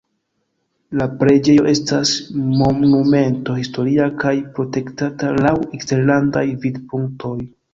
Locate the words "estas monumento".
1.73-3.59